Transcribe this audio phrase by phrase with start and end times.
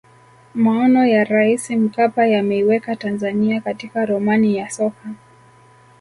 [0.53, 5.09] maono ya raisi mkapa yameiweka tanzania katika ramani ya soka